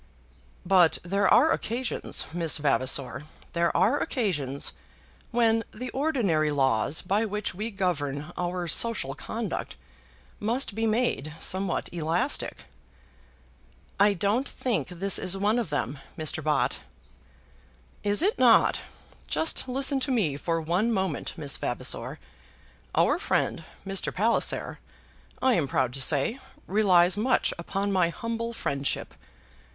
[0.65, 4.71] "But there are occasions, Miss Vavasor; there are occasions
[5.29, 9.75] when the ordinary laws by which we govern our social conduct
[10.39, 12.65] must be made somewhat elastic."
[13.99, 16.43] "I don't think this one of them, Mr.
[16.43, 16.79] Bott."
[18.03, 18.79] "Is it not?
[19.27, 22.17] Just listen to me for one moment, Miss Vavasor.
[22.95, 24.11] Our friend, Mr.
[24.11, 24.79] Palliser,
[25.43, 29.13] I am proud to say, relies much upon my humble friendship.